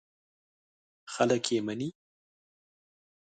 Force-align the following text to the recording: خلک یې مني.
خلک 1.13 1.45
یې 1.53 1.59
مني. 1.65 1.89